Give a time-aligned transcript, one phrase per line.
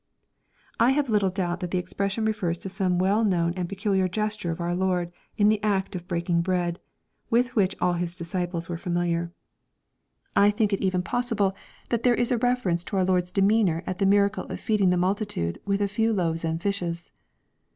[0.79, 4.49] I have little doubt that the expression refers to some well known and peculiar gesture
[4.49, 6.79] of our Lord in the act of breaking bread,
[7.29, 9.31] with whiich all His disjiples were familiar.
[10.35, 11.11] I think it even LUKE, CHAP.
[11.11, 11.13] XXiV.
[11.37, 11.55] 507 possible
[11.89, 14.97] that there is a reference to our Lord's lemeanor at the miracle of feeding the
[14.97, 17.11] multitude with a few loaves and fishes.